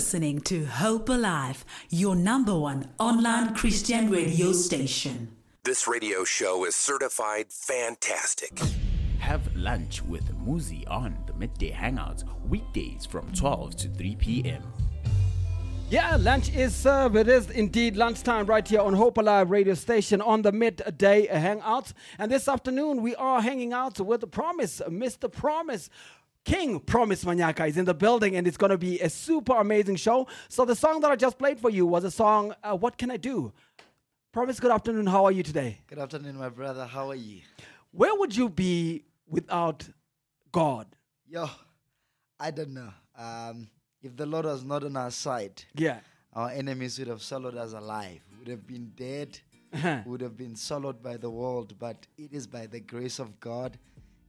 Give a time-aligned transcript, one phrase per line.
[0.00, 5.36] listening to Hope Alive, your number one online Christian radio station.
[5.62, 8.58] This radio show is certified fantastic.
[9.18, 14.62] Have lunch with Muzi on the Midday Hangouts, weekdays from 12 to 3 p.m.
[15.90, 17.16] Yeah, lunch is served.
[17.16, 21.92] It is indeed lunchtime right here on Hope Alive radio station on the midday hangouts.
[22.16, 25.30] And this afternoon we are hanging out with the Promise, Mr.
[25.30, 25.90] Promise.
[26.44, 29.96] King Promise Manyaka is in the building and it's going to be a super amazing
[29.96, 30.26] show.
[30.48, 33.10] So the song that I just played for you was a song, uh, What Can
[33.10, 33.52] I Do?
[34.32, 35.06] Promise, good afternoon.
[35.06, 35.78] How are you today?
[35.88, 36.86] Good afternoon, my brother.
[36.86, 37.40] How are you?
[37.90, 39.86] Where would you be without
[40.52, 40.86] God?
[41.28, 41.48] Yo,
[42.38, 42.90] I don't know.
[43.18, 43.68] Um,
[44.02, 45.98] if the Lord was not on our side, Yeah.
[46.32, 49.38] our enemies would have swallowed us alive, would have been dead,
[49.74, 50.02] Uh-huh.
[50.06, 51.74] would have been swallowed by the world.
[51.78, 53.78] But it is by the grace of God,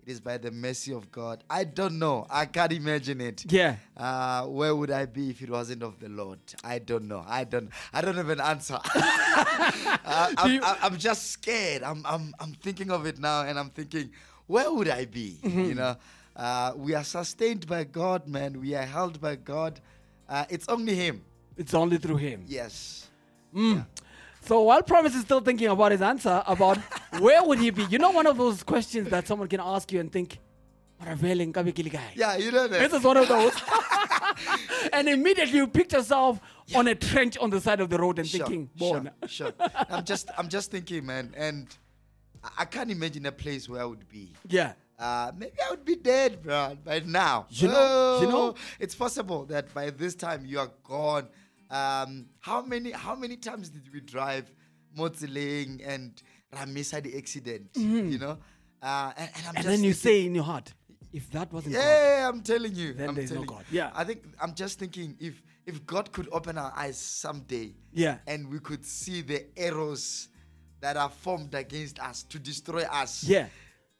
[0.05, 1.43] it is by the mercy of God.
[1.49, 2.25] I don't know.
[2.29, 3.45] I can't imagine it.
[3.51, 3.75] Yeah.
[3.95, 6.39] Uh, where would I be if it wasn't of the Lord?
[6.63, 7.23] I don't know.
[7.27, 7.69] I don't.
[7.93, 8.79] I don't have an answer.
[8.95, 11.83] uh, I'm, you- I'm, just scared.
[11.83, 14.11] I'm, I'm, I'm thinking of it now, and I'm thinking,
[14.47, 15.37] where would I be?
[15.43, 15.65] Mm-hmm.
[15.65, 15.95] You know,
[16.35, 18.59] uh, we are sustained by God, man.
[18.59, 19.79] We are held by God.
[20.27, 21.21] Uh, it's only Him.
[21.57, 22.43] It's only through Him.
[22.47, 23.07] Yes.
[24.41, 26.77] So while Promise is still thinking about his answer, about
[27.19, 27.83] where would he be?
[27.85, 30.39] You know, one of those questions that someone can ask you and think,
[31.01, 32.79] "Maravele nkabe ke le kae?" Yeah, you know that.
[32.79, 33.53] This is one of those.
[34.93, 36.39] and immediately you picture yourself
[36.75, 39.51] on a trench on the side of the road and Sure, thinking, sure, sure.
[39.89, 41.67] I'm just, I'm just thinking, man, and
[42.57, 44.33] I, can't imagine a place where I would be.
[44.47, 44.73] Yeah.
[44.97, 47.45] Uh, maybe I would be dead, bro, by now.
[47.49, 51.27] You know- you know- Oh, it's possible that by this time you are gone.
[51.71, 54.51] Um, how many, how many times did we drive
[54.97, 56.21] Motziling and
[56.53, 57.69] Ramisa the accident?
[57.75, 58.37] You know,
[58.81, 59.57] uh, and, and I'm Mm-hmm.
[59.57, 60.73] And then you thinking- say in your heart,
[61.13, 62.93] if that wasn't God, yeah, I'm telling you.
[62.93, 63.65] Then I'm there's no God.
[63.71, 63.91] Yeah.
[63.93, 68.17] I think I'm just thinking if if God could open our eyes someday, Yeah.
[68.27, 70.29] and we could see the arrows
[70.79, 73.23] that are formed against us to destroy us.
[73.23, 73.47] Yeah.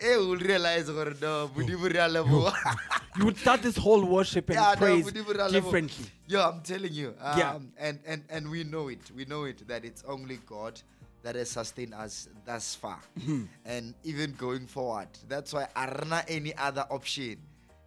[0.03, 2.51] Eh, we'll realize gore no, Modimo re a leboha.
[3.17, 5.51] you would start this whole worship and Yeah, praise Modimo re a leboha.
[5.51, 6.06] differently.
[6.28, 7.13] Yeah, I'm telling you.
[7.22, 7.59] Um, Yeah.
[7.78, 9.11] And, and and we know it.
[9.16, 10.81] We know it that it's only God
[11.23, 13.00] that has sustained us thus far.
[13.19, 13.44] Mm-hmm.
[13.66, 15.09] And even going forward.
[15.29, 17.38] That's why arena any other option.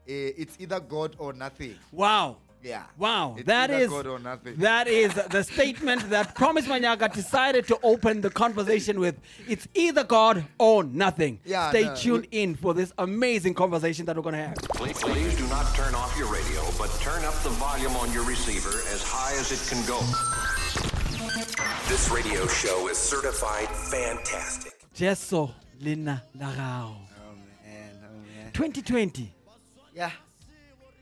[0.06, 1.74] Eh, it's either God or nothing.
[1.90, 2.36] Wow.
[2.64, 2.84] Yeah.
[2.96, 4.56] Wow, It's that either is God or nothing.
[4.56, 9.16] that is the statement that Promise Manyaka decided to open the conversation with.
[9.46, 11.40] It's either God or nothing.
[11.44, 14.54] Yeah, Stay no, tuned we- in for this amazing conversation that we're gonna have.
[14.80, 18.24] Please, please do not turn off your radio, but turn up the volume on your
[18.24, 20.00] receiver as high as it can go.
[21.88, 24.72] This radio show is certified fantastic.
[24.96, 26.94] Jeso Lina Lagao.
[26.96, 28.52] Oh man, oh man.
[28.54, 29.34] 2020.
[29.94, 30.10] Yeah.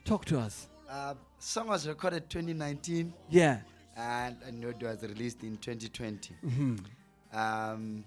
[0.05, 0.67] Talk to us.
[0.91, 3.59] Uh, song was recorded 2019 Yeah.
[3.97, 6.35] and I know it was released in 2020.
[6.45, 6.77] Mm-hmm.
[7.39, 8.05] Um,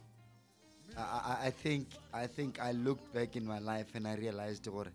[0.97, 4.85] I, I, think I think I looked back in my life and I realized gore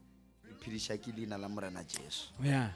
[0.46, 2.70] ke phedisha ke leina la morena jesu Yeah.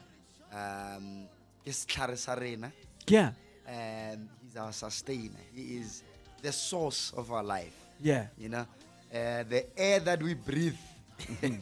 [0.53, 1.27] um
[1.65, 2.71] ke setlhare sa rena
[3.07, 3.31] Yeah.
[3.67, 6.03] and he's our sustainer he is
[6.41, 8.27] the source of our life Yeah.
[8.37, 8.65] you know
[9.13, 10.77] uh, the air that we breathe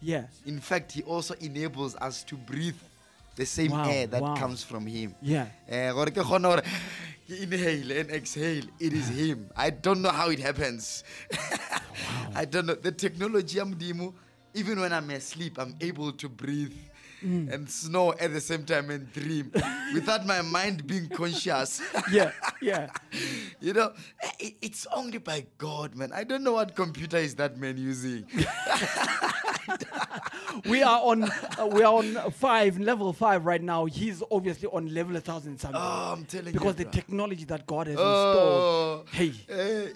[0.00, 0.24] Yeah.
[0.46, 2.76] in fact he also enables us to breathe
[3.36, 4.34] the same Wow, air that wow.
[4.34, 5.14] comes from him.
[5.22, 5.46] Yeah.
[5.68, 6.62] Eh, gore ke kgone gore
[7.28, 9.48] ke inhale and exhale it is him.
[9.56, 11.04] I don't know how it happens.
[12.34, 12.74] I don't know.
[12.74, 14.12] The technology modimo
[14.54, 16.72] even when i'm asleep i'm able to breathe
[17.24, 17.52] Mm.
[17.52, 19.50] and snore at the same time and dream
[19.94, 22.30] without my mind being conscious Yeah.
[22.62, 22.90] Yeah.
[23.60, 23.92] you know
[24.38, 28.24] it, it's only by god man i don't know what computer is that man using
[30.66, 33.84] we are on uh, we are on five level five right now.
[33.86, 35.80] He's obviously on level a thousand something.
[35.80, 36.92] oh i'm telling you because you the bro.
[36.92, 39.08] technology that God has Oh, installed.
[39.10, 39.28] Hey.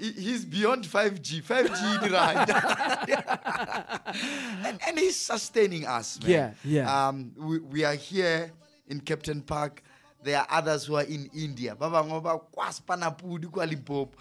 [0.01, 1.43] he- he's beyond 5G.
[1.43, 2.49] 5G right?
[4.67, 6.31] and, and he's sustaining us, man.
[6.31, 7.09] Yeah, yeah.
[7.09, 8.53] Um, we, we are here
[8.89, 9.83] in Kempton Park.
[10.23, 11.75] There are others who are in India.
[11.75, 13.67] Ba bangwe ba kwa Spanapudi, kwa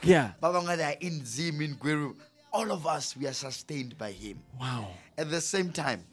[0.04, 0.32] Yeah.
[0.42, 2.16] They are in Zim, in Gweru.
[2.54, 4.40] All of us, we are sustained by him.
[4.60, 4.88] Wow.
[5.18, 6.04] At the same time,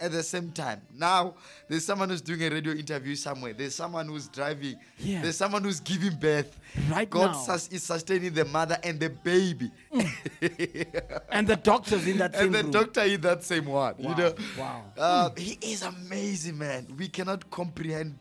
[0.00, 0.80] at the same time.
[0.96, 1.34] Now,
[1.68, 3.52] there's someone who's doing a radio interview somewhere.
[3.54, 4.76] There's someone who's driving.
[4.98, 5.22] Yeah.
[5.22, 6.58] There's someone who's giving birth.
[6.90, 7.38] Right God now.
[7.38, 9.70] sus- is sustaining the mother and the baby.
[11.30, 12.70] And the doctors in that same and the room.
[12.70, 13.94] doctor in that same one.
[13.98, 14.34] Wow, You know?
[14.58, 14.82] wow.
[14.96, 16.86] Uh, he is amazing, man.
[16.98, 18.14] We cannot comprehend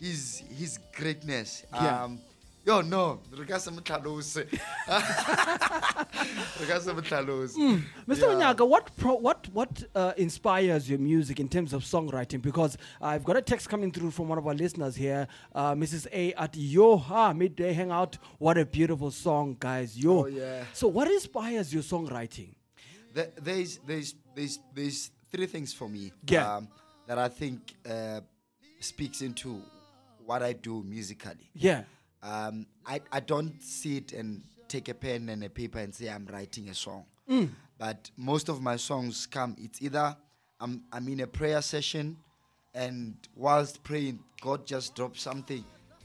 [0.00, 1.64] his his greatness.
[1.72, 2.04] Yeah.
[2.04, 2.20] Um,
[2.64, 4.36] Yo, no, re ka se mo tlhalose.
[6.60, 7.56] Re ka se mo tlhalose.
[8.06, 8.20] Mr.
[8.20, 8.26] Yeah.
[8.54, 12.42] Onyaga, what pro, what what uh, inspires your music in terms of songwriting?
[12.42, 16.06] Because I've got a text coming through from one of our listeners here, uh, Mrs.
[16.12, 18.18] A at Yo Ha Midday Hangout.
[18.38, 19.98] What a beautiful song, guys!
[19.98, 20.24] Yo.
[20.24, 20.64] Oh, yeah.
[20.74, 22.54] So, what inspires your songwriting?
[23.14, 26.56] There- there's there's there's there's three things for me Yeah.
[26.56, 26.68] um,
[27.06, 28.20] that I think uh,
[28.80, 29.62] speaks into
[30.26, 31.48] what I do musically.
[31.54, 31.84] Yeah.
[32.22, 36.26] Um, I I don't sit and take a pen and a paper and say I'm
[36.32, 37.04] writing a song.
[37.78, 39.56] But most of my songs come.
[39.58, 40.16] It's either
[40.60, 42.16] I'm I'm in a prayer session,
[42.74, 45.64] and whilst praying, God just drops something,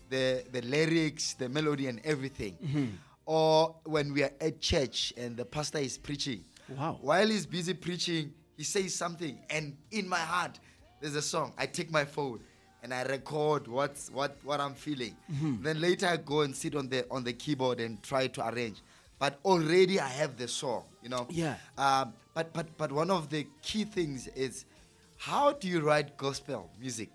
[0.09, 2.97] the the lyrics, the melody, and everything.
[3.25, 6.45] Or when we are at church and the pastor is preaching.
[6.69, 6.97] Wow.
[7.01, 10.59] While he's busy preaching, he says something, and in my heart,
[11.01, 11.53] there's a song.
[11.57, 12.39] I take my phone
[12.85, 15.15] and I record what's what what I'm feeling.
[15.63, 18.81] Then later I go and sit on the on the keyboard and try to arrange.
[19.17, 21.25] But already I have the song, you know.
[21.31, 21.55] Yeah.
[21.79, 24.65] Um, but but but one of the key things is
[25.17, 27.09] how do you write gospel music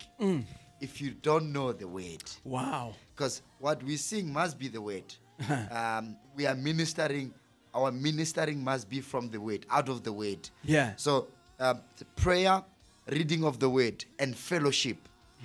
[0.81, 2.25] if you don't know the word?
[2.45, 2.95] Wow.
[3.15, 5.15] because what we sing must be the word.
[5.71, 7.33] um, we are ministering.
[7.73, 10.51] Our ministering must be from the word, out of the word.
[10.65, 10.95] Yeah.
[10.97, 11.29] So
[11.59, 12.65] the prayer,
[13.07, 14.97] reading of the word, and fellowship.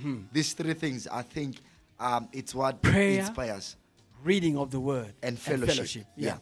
[0.01, 0.21] Hmm.
[0.31, 1.57] These three things, I think,
[1.99, 3.75] um, it's what Prayer, inspires
[4.23, 6.05] Reading of the word and fellowship.
[6.17, 6.37] Yeah.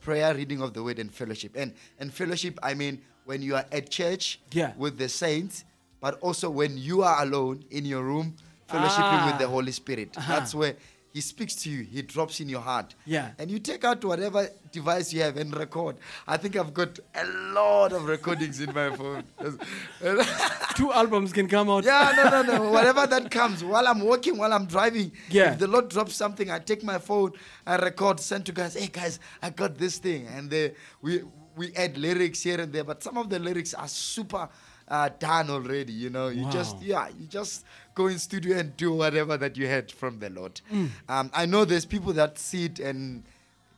[0.00, 1.52] Prayer, reading of the word, and fellowship.
[1.56, 4.72] And and fellowship, I mean, when you are at church Yeah.
[4.76, 5.64] with the saints,
[6.00, 8.34] but also when you are alone in your room,
[8.68, 9.50] fellowshipping with the Ah.
[9.50, 10.16] Holy Spirit.
[10.16, 10.32] Uh-huh.
[10.34, 10.76] That's where
[11.12, 11.82] He speaks to you.
[11.82, 12.94] He drops in your heart.
[13.04, 13.32] Yeah.
[13.38, 15.96] And you take out whatever device you have and record.
[16.26, 19.22] I think I've got a lot of recordings in my phone.
[20.76, 21.84] Two albums can come out.
[21.84, 22.70] Yeah, no, no, no.
[22.70, 25.52] Whatever that comes, while I'm walking, while I'm driving, Yeah.
[25.52, 27.32] if the Lord drops something, I take my phone,
[27.66, 28.74] I record, send to guys.
[28.74, 30.72] Hey guys, I got this thing, and they,
[31.02, 31.22] we
[31.54, 34.48] we add lyrics here and there, but some of the lyrics are super
[34.92, 35.92] uh, done already.
[35.92, 39.66] You know, you just yeah, you just go in studio and do whatever that you
[39.66, 40.60] had from the Lord.
[40.72, 40.90] Mm.
[41.08, 43.22] Um, I know there's people that sit and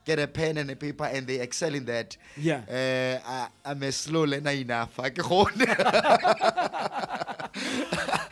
[0.04, 2.16] get a pen and a paper and they excel in that.
[2.36, 2.60] Yeah.
[2.68, 3.20] Uh,
[3.64, 4.98] I, I'm a slow learner enough.
[5.00, 5.50] I can hold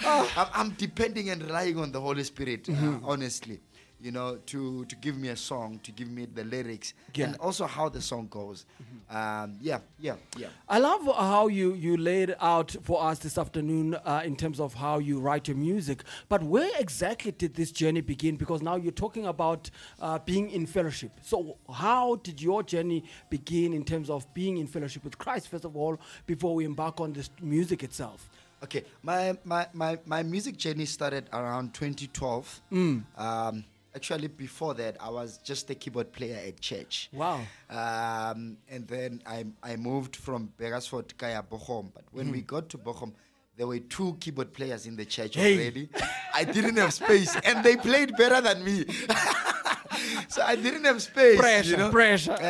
[0.05, 3.05] I'm, I'm depending and relying on the Holy Spirit, uh, Mm-hmm.
[3.05, 3.61] honestly.
[4.03, 7.27] You know, to to give me a song, to give me the lyrics, Yeah.
[7.27, 8.67] and also how the song goes.
[9.09, 10.49] Um, yeah, yeah, yeah.
[10.69, 14.75] I love how you, you laid out for us this afternoon uh, in terms of
[14.75, 16.03] how you write your music.
[16.29, 18.37] But where exactly did this journey begin?
[18.37, 19.71] Because now you're talking about
[20.01, 21.13] uh, being in fellowship.
[21.23, 25.65] So, how did your journey begin in terms of being in fellowship with Christ, first
[25.65, 28.29] of all, before we embark on this music itself?
[28.65, 32.63] Okay, my, my, my, my music journey started around 2012.
[32.73, 33.03] Mm.
[33.19, 37.11] Um, actually, before that, I was just a keyboard player at church.
[37.13, 37.41] Wow.
[37.71, 41.91] Um, and then I, I moved from Beresford Kaya Bochum.
[41.95, 43.13] But when we got to Bochum,
[43.57, 45.41] there were two keyboard players in the church Hmm.
[45.41, 45.55] Hey.
[45.59, 45.89] already.
[46.35, 48.85] I didn't have space, and they played better than me.
[50.29, 51.39] so I didn't have space.
[51.39, 51.91] Pressure, you know?
[51.91, 52.33] pressure.
[52.33, 52.41] Um,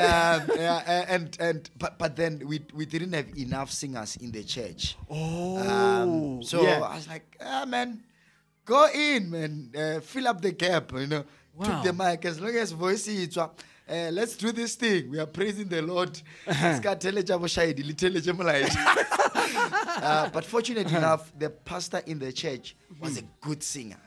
[0.57, 4.97] yeah, and and but but then we we didn't have enough singers in the church.
[5.11, 5.59] Oh.
[5.59, 6.81] Um, so yeah.
[6.81, 8.03] I was like, ah, man,
[8.65, 11.25] go in, man, uh, fill up the gap, you know.
[11.55, 11.67] Wow.
[11.67, 13.37] Took the mic as long as voice is.
[13.37, 13.49] Uh,
[13.87, 15.11] let's do this thing.
[15.11, 16.17] We are praising the Lord.
[16.47, 18.75] Ska tele jabo shahidi, litele jamo light.
[20.03, 23.99] Uh, but fortunately enough, the pastor in the church was a good singer,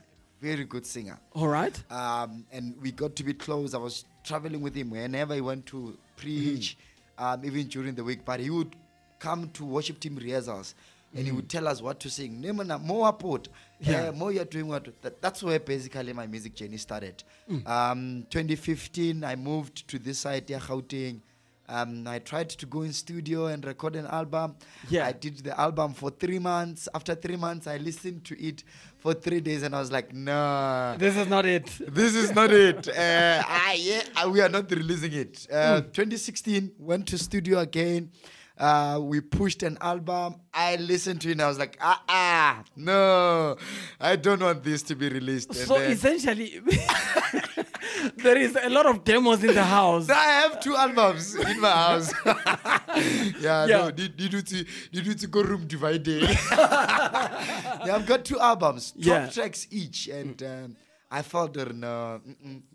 [0.41, 1.18] very good singer.
[1.34, 1.80] All right.
[1.89, 3.74] Um, and we got to be close.
[3.74, 6.77] I was traveling with him whenever he went to preach,
[7.18, 8.25] um, even during the week.
[8.25, 8.75] But he would
[9.20, 10.75] come to worship team rehearsals
[11.15, 12.41] and he would tell us what to sing.
[12.44, 13.48] Nemana, more put.
[13.79, 14.08] Yeah.
[14.08, 14.88] Uh, more you're doing what.
[15.01, 17.24] That, that's where basically my music journey started.
[17.65, 21.22] Um, 2015, I moved to this side, yeah, Gauteng.
[21.67, 24.55] Um, I tried to go in studio and record an album.
[24.89, 25.08] Yeah.
[25.08, 26.88] I did the album for three months.
[26.94, 28.63] After three months, I listened to it
[29.00, 30.96] for three days and I was like, nah.
[30.98, 31.65] This is not it.
[31.88, 32.88] This is not it.
[32.88, 35.48] Uh, ah, yeah, uh, we are not releasing it.
[35.51, 38.12] Uh, 2016, went to studio again.
[38.58, 40.36] Uh, we pushed an album.
[40.54, 43.58] I listened to it and I was like, ah, ah, no,
[44.00, 45.50] I don't want this to be released.
[45.50, 46.62] And So then- essentially,
[48.18, 50.10] there is a lot of demos in the house.
[50.10, 52.14] I have two albums in my house.
[52.26, 53.66] yeah, Yeah.
[53.68, 56.22] no, did did you to did you to go room divided?
[56.24, 59.30] yeah, I've got two albums, 12 Yeah.
[59.30, 60.76] tracks each, and um,
[61.19, 62.22] I felt that no,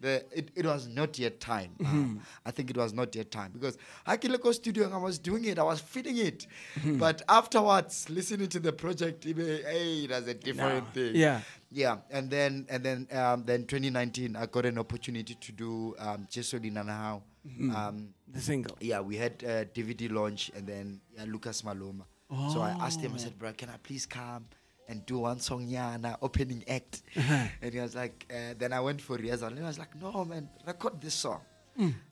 [0.04, 1.72] the, it, it was not yet time.
[1.80, 2.18] Uh, Mm-hmm.
[2.48, 5.58] I think it was not yet time because I Akileko Studio, I was doing it,
[5.58, 6.46] I was feeding it,
[6.78, 6.98] Mm-hmm.
[7.04, 11.14] but afterwards, listening to the project, it, hey, it was a different Nah, thing.
[11.16, 11.40] yeah.
[11.72, 16.26] Yeah, and then and then um, then 2019, I got an opportunity to do um,
[16.30, 17.22] Jesoli Nanahau.
[17.46, 17.76] Mm-hmm.
[17.76, 17.96] Um,
[18.32, 18.76] The single.
[18.80, 22.04] yeah, we had a DVD launch, and then yeah, Lucas Maloma.
[22.52, 24.46] So I asked him, I said, bro, can I please come
[24.90, 27.02] and do one song, Yana, opening act?
[27.62, 30.24] and he was like, uh, then I went for Riazal, and he was like, no,
[30.24, 31.40] man, record this song.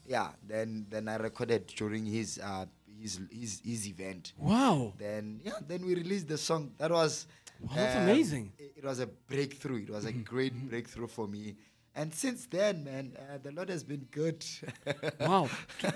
[0.06, 2.64] Yeah, then then I recorded during his uh,
[3.00, 4.32] his his his event.
[4.38, 4.94] Wow.
[4.96, 6.72] Then yeah, then we released the song.
[6.78, 7.26] That was
[7.60, 8.52] Wow, that's um, amazing.
[8.58, 9.82] It, it was a breakthrough.
[9.82, 11.56] It was a great breakthrough for me.
[11.98, 14.44] And since then, man, uh, the Lord has been good.
[15.20, 15.48] Wow.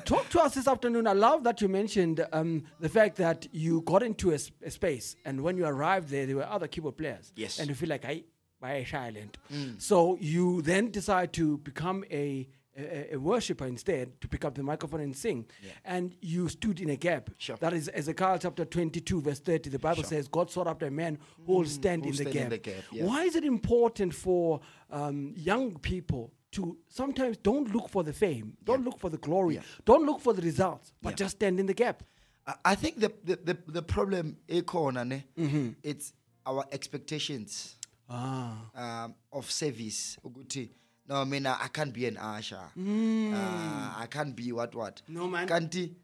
[0.05, 1.07] Talk to us this afternoon.
[1.07, 4.39] I love that you mentioned um, the fact that you got into a
[4.71, 7.33] space and when you arrived there, there were other keyboard players.
[7.37, 7.61] Yes.
[7.61, 8.25] And you feel like, I,
[8.59, 9.39] why silent?
[9.79, 14.63] So you then decide to become a, a, a worshiper instead, to pick up the
[14.63, 15.47] microphone and sing.
[15.85, 17.31] And you stood in a gap.
[17.39, 17.57] Sure.
[17.57, 19.71] That is Ezekiel chapter 22, verse 30.
[19.71, 22.37] The Bible says, God sought after a man who will stand, Who in, the stand
[22.37, 22.51] in gap.
[22.51, 23.05] the gap, yeah.
[23.05, 24.61] Why is it important for
[24.91, 29.55] um, young people to sometimes don't look for the fame, don't look for the glory,
[29.57, 29.63] Yeah.
[29.85, 31.17] don't look for the results, but Yeah.
[31.25, 32.03] just stand in the gap?
[32.47, 35.69] I- I think the the, the, the problem Mm-hmm.
[35.83, 36.13] it's
[36.45, 37.77] our expectations
[38.11, 38.71] Ah.
[38.75, 40.19] um, of service
[41.09, 42.57] no I mean I can't be an usher.
[42.57, 45.03] Uh, I can't be what what?
[45.11, 45.15] Mm.
[45.15, 45.49] No, man.
[45.49, 45.95] kanti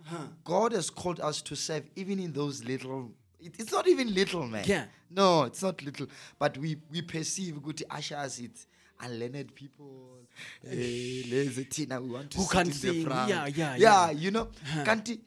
[0.44, 4.46] God has called us to serve even in those little it, it's not even little
[4.46, 4.64] man.
[4.66, 4.84] Yeah.
[5.10, 6.06] no it's not little
[6.38, 8.66] but we we perceive ukuthi ushers it's
[9.00, 10.18] unlearned people.
[10.64, 13.28] Eh, lazy thina we want to Who sit can in sing, the front.
[13.30, 14.10] Yeah, yeah, yeah yeah.
[14.10, 14.48] you know
[14.84, 15.20] kanti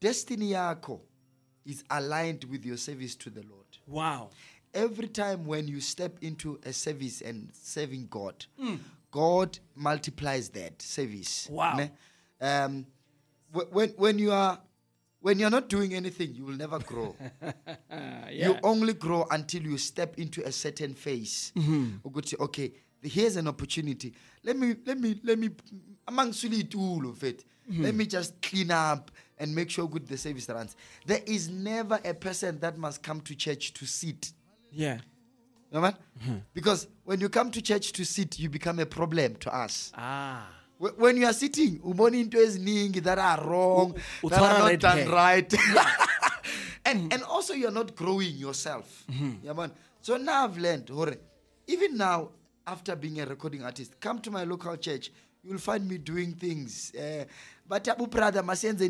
[0.00, 1.00] destiny yakho
[1.66, 3.66] is aligned with your service to the lord.
[3.86, 4.30] Wow.
[4.72, 8.46] every time when you step into a service and serving god
[9.10, 11.88] god multiplies that service Wow.
[12.40, 12.86] um,
[13.72, 14.58] when, when you are
[15.20, 17.14] when you're not doing anything you will never grow.
[17.90, 18.46] Mm.
[18.46, 21.52] You only grow until you step into a certain phase.
[21.56, 22.08] Mm-hmm.
[22.08, 24.14] Ukuthi okay here's an opportunity.
[24.44, 25.50] Let me let me let me
[26.06, 27.44] amangisule itulo mfethu.
[27.70, 27.82] Mm-hmm.
[27.82, 30.76] Let me just clean up and make sure good the service runs.
[31.06, 34.32] There is never a person that must come to church to sit.
[34.72, 35.00] Yeah.
[35.70, 35.96] You know what?
[36.54, 39.92] because when you come to church to sit you become a problem to us.
[39.96, 40.46] Ah.
[40.78, 44.68] Wh- when you are sitting ubona into eziningi that are wrong U- that are not
[44.70, 45.08] red done hair.
[45.08, 45.54] right.
[46.84, 49.04] And and also you're not growing yourself.
[49.44, 51.14] Yabona so now i've learned hore
[51.66, 52.30] even now
[52.66, 55.12] after being a recording artist come to my local church
[55.44, 56.92] you'll find me doing things.
[56.94, 57.24] Uh,
[57.68, 58.80] but abu brother masenze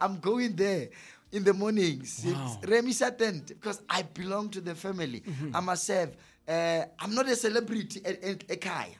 [0.00, 0.88] i'm going there
[1.32, 2.58] in the mornings Wow.
[2.60, 5.22] It's Remy Satent because I belong to the family.
[5.54, 6.10] I must serve.
[6.48, 8.94] Uh, I'm not a celebrity at, at Ekaya.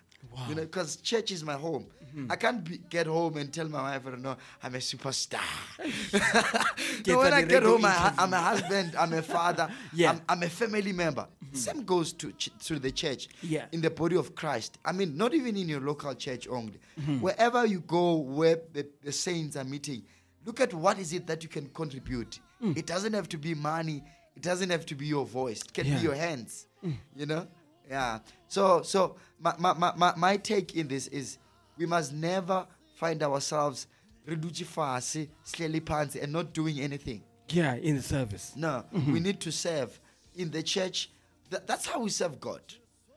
[0.49, 1.87] You know, because church is my home.
[2.29, 5.41] I can't be, get home and tell my wife, no, I'm a superstar.
[7.07, 10.11] No, when I get home, I, I'm a husband, I'm a father, Yeah.
[10.11, 11.27] I'm, I'm a family member.
[11.53, 13.67] Same goes to, ch- to the church, Yeah.
[13.73, 14.79] in the body of Christ.
[14.85, 16.79] I mean, not even in your local church only.
[17.21, 20.03] Wherever you go, where the, the saints are meeting,
[20.45, 22.41] look at what is it that you can contribute.
[22.61, 22.73] Hmm.
[22.77, 24.03] It doesn't have to be money.
[24.37, 25.61] It doesn't have to be your voice.
[25.63, 25.97] It can Yeah.
[25.97, 26.67] be your hands.
[26.81, 26.93] Hmm.
[27.17, 27.47] You know?
[27.89, 28.21] Yeah.
[28.49, 31.39] So so my, my, my, my, take in this is
[31.77, 33.87] we must never find ourselves
[34.27, 37.23] reduce fasi, slowly pants and not doing anything.
[37.49, 38.53] Yeah, in the service.
[38.55, 39.13] No, mm-hmm.
[39.13, 39.99] we need to serve
[40.37, 41.11] in the church.
[41.51, 42.63] Th- that's how we serve God.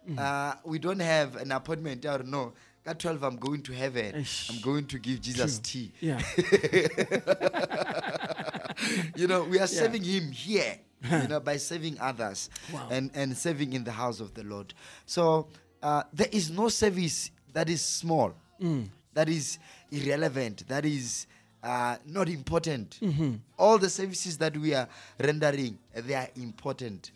[0.09, 0.17] Mm-hmm.
[0.17, 2.05] Uh, we don't have an appointment.
[2.05, 2.53] Or no,
[2.85, 4.13] at twelve, I'm going to heaven.
[4.15, 4.49] Eish.
[4.53, 5.91] I'm going to give Jesus tea.
[6.01, 6.21] Yeah.
[9.15, 10.77] you know, we are serving Him here.
[11.09, 12.87] you know, by serving others Wow.
[12.91, 14.73] and and serving in the house of the Lord.
[15.05, 15.47] So
[15.81, 18.33] uh, there is no service that is small,
[19.13, 19.59] that is
[19.91, 21.27] irrelevant, that is.
[21.65, 22.99] Uh, not important.
[23.57, 24.85] All the services that we are
[25.17, 27.11] rendering, they are important,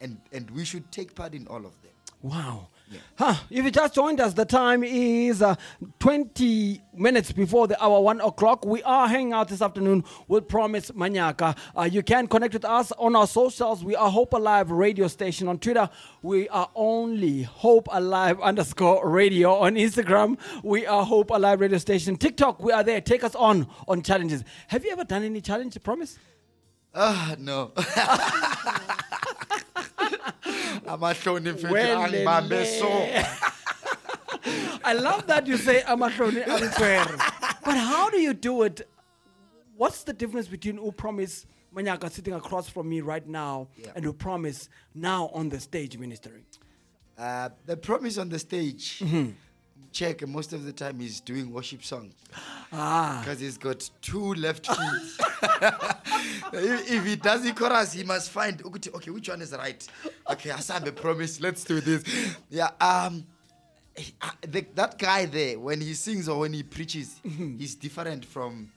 [0.00, 1.90] and and we should take part in all of them.
[2.22, 2.68] Wow.
[3.16, 5.54] Huh, if you just joined us, the time is uh,
[5.98, 8.64] 20 minutes before the hour 1 o'clock.
[8.64, 11.56] We are hanging out this afternoon with Promise Manyaka.
[11.76, 13.84] Uh, you can connect with us on our socials.
[13.84, 15.90] We are Hope Alive radio station on Twitter.
[16.22, 20.38] We are only Hope Alive underscore radio on Instagram.
[20.62, 22.16] We are Hope Alive radio station.
[22.16, 23.00] TikTok, we are there.
[23.00, 24.44] Take us on on challenges.
[24.68, 26.18] Have you ever done any challenge, Promise?
[26.94, 27.72] Ah, no.
[30.88, 32.04] amahloni mfethu Welele.
[32.04, 32.88] angibambe so
[34.84, 37.18] I love that you say amahloni angitshwere.
[37.64, 38.88] But how do you do it?
[39.76, 43.92] What's the difference between who promise Manyaka sitting across from me right now Yeah.
[43.94, 46.44] and who promise now on the stage ministering?
[47.18, 49.02] Uh, the promise on the stage,
[49.92, 52.14] check most of the time he's doing worship songs
[52.72, 54.78] Ah, because he's got two left feet.
[56.52, 59.86] if, if he does the chorus, he must find ukuthi, okay, which one is right?
[60.30, 62.02] Okay, Asambe promise, let's do this.
[62.50, 63.24] Yeah, um
[63.96, 67.20] he- uh, the, that guy there, when he sings or when he preaches,
[67.58, 68.70] he's different from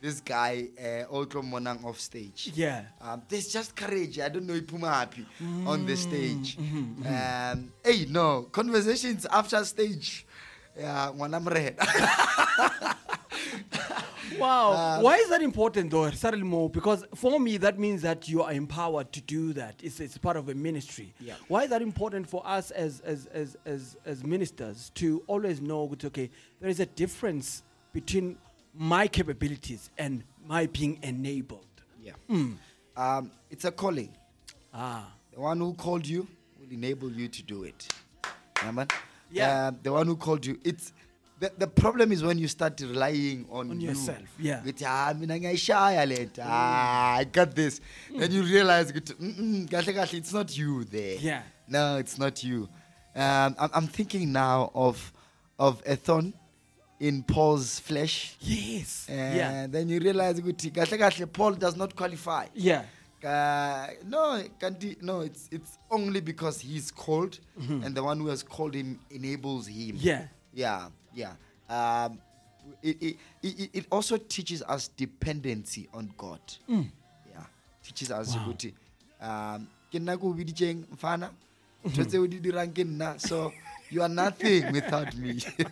[0.00, 2.52] this guy, uh, Otlo Monang off stage.
[2.54, 2.82] Yeah.
[3.00, 4.18] Um, there's just courage.
[4.20, 5.24] I don't know Ipuma happy
[5.64, 6.58] on the Mm, stage.
[6.58, 7.06] mm-hmm,
[7.54, 10.26] Um, hey, no conversations after stage.
[10.78, 11.78] Yeah, When I'm red.
[14.38, 15.00] Wow.
[15.00, 16.70] Why is that important though, Sarilmo?
[16.70, 19.76] Because for me, that means that you are empowered to do that.
[19.82, 21.14] It's, it's part of a ministry.
[21.20, 21.34] Yeah.
[21.48, 25.90] Why is that important for us as, as, as, as, as ministers to always know,
[26.04, 28.36] okay, there is a difference between
[28.74, 31.66] my capabilities and my being enabled?
[32.02, 32.12] Yeah.
[32.96, 34.14] Um, it's a calling.
[34.72, 35.12] Ah.
[35.32, 36.26] The one who called you
[36.58, 37.88] will enable you to do it.
[39.30, 39.68] Yeah.
[39.68, 40.58] Uh, the one who called you.
[40.64, 40.92] It's
[41.38, 43.88] the, the problem is when you start relying on, On you.
[43.88, 44.62] yourself, yeah.
[44.64, 46.42] With, ah, mina ngiyayishaya le nto.
[46.44, 47.80] Ah, I got this.
[48.16, 51.16] Then you realize ukuthi, "Mm-mm, kahle kahle, it's not you there.
[51.20, 51.42] Yeah.
[51.68, 52.68] No, it's not you.
[53.14, 55.12] Um, I'm, I'm thinking now of
[55.58, 56.32] of a thorn
[57.00, 58.36] in Paul's flesh.
[58.40, 59.06] Yes.
[59.08, 59.66] And yeah.
[59.68, 62.46] then you realize ukuthi kahle kahle Paul does not qualify.
[62.54, 62.84] Yeah.
[63.24, 68.42] Uh, no, kanti, no, it's it's only because he's called, and the one who has
[68.42, 69.96] called him enables him.
[69.96, 70.06] Mm-hmm.
[70.06, 70.22] Yeah.
[70.56, 71.36] Yeah, yeah.
[71.68, 72.18] Um,
[72.82, 76.40] it, it, it, it also teaches us dependency on God.
[76.68, 76.88] Mm.
[77.30, 77.44] Yeah,
[77.84, 78.72] teaches us ukuthi
[79.20, 81.30] um ke nna ke o biditseng mfana
[81.86, 83.52] ntho tse o di dirang ke nna so
[83.90, 85.40] you are nothing without me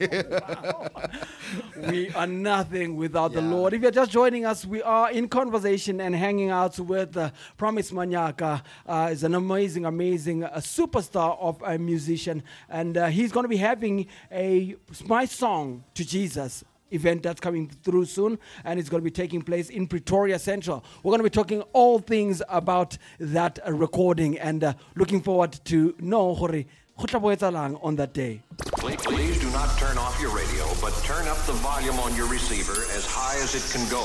[1.88, 3.74] we are nothing without the Lord.
[3.74, 7.90] If you're just joining us, we are in conversation and hanging out with uh, Promise
[7.90, 8.62] Manyaka.
[8.86, 13.48] Uh, is an amazing, amazing uh, superstar of a musician, and uh, he's going to
[13.48, 16.64] be having a my song to Jesus.
[16.90, 20.84] Event that's coming through soon, and it's going to be taking place in Pretoria Central.
[21.02, 25.96] We're going to be talking all things about that recording, and uh, looking forward to
[25.98, 26.64] know hore
[26.98, 28.42] go tla bo etsahalang on that day.
[28.78, 32.28] Please, please do not turn off your radio, but turn up the volume on your
[32.28, 34.02] receiver as high as it can go.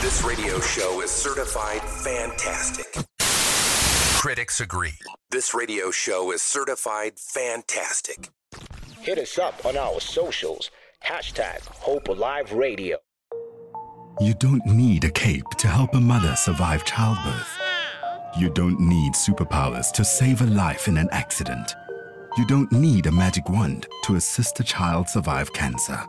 [0.00, 2.86] This radio show is certified fantastic.
[4.16, 4.94] Critics agree.
[5.30, 8.30] This radio show is certified fantastic.
[9.00, 10.70] Hit us up on our socials.
[11.04, 12.96] Hashtag Hope Alive Radio.
[14.20, 17.53] You don't need a cape to help a mother survive childbirth.
[18.36, 21.76] You don't need superpowers to save a life in an accident.
[22.36, 26.00] You don't need a magic wand to assist a child survive cancer.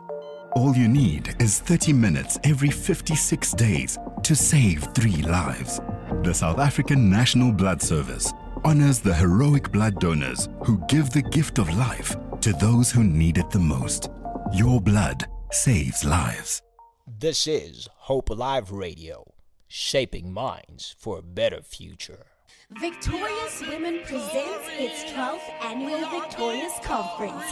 [0.56, 5.80] All you need is 30 minutes every 56 days to save three lives.
[6.24, 8.32] The South African National Blood Service
[8.64, 13.38] honors the heroic blood donors who give the gift of life to those who need
[13.38, 14.10] it the most.
[14.52, 16.60] Your blood saves lives.
[17.06, 19.24] This is Hope Alive Radio,
[19.68, 22.26] shaping minds for a better future.
[22.70, 27.44] Victorious Women presents its 12th annual Victorious Conference.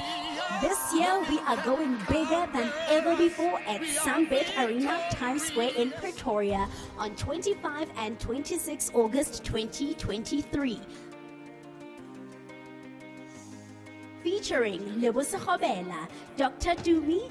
[0.61, 5.93] This year, we are going bigger than ever before at Sunbet Arena, Times Square in
[5.93, 10.81] Pretoria on 25 and 26 August 2023.
[14.25, 16.75] Featuring Lebo Sekgobela, Dr.
[16.83, 17.31] Dumi,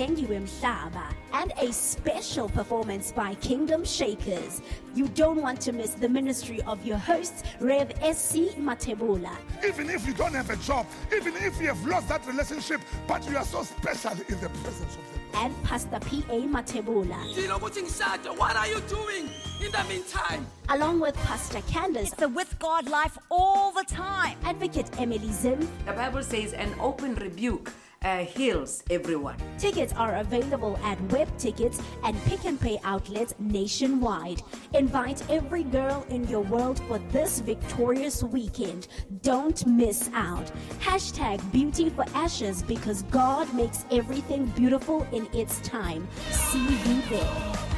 [0.00, 4.62] Tengiwe Mhlaba, and a special performance by Kingdom Shakers.
[4.94, 10.06] You don't want to miss the ministry of your hosts, Rev SC Matebula, Even if
[10.06, 13.44] you don't have a job, even if you have lost that relationship, but you are
[13.44, 15.44] so special in the presence of the Lord.
[15.44, 16.46] and Pastor P.A.
[16.48, 19.28] Matebula, What are you doing
[19.62, 20.46] in the meantime?
[20.70, 24.38] along with Pastor Candace, the with God life all the time.
[24.44, 25.68] Advocate Emily Zim.
[25.84, 27.70] The Bible says an open rebuke
[28.02, 29.36] uh, heals everyone.
[29.58, 34.42] Tickets are available at web tickets and pick and pay outlets nationwide.
[34.74, 38.88] Invite every girl in your world for this victorious weekend.
[39.22, 40.50] Don't miss out.
[40.80, 46.08] Hashtag beauty for ashes because God makes everything beautiful in its time.
[46.30, 47.69] See you there.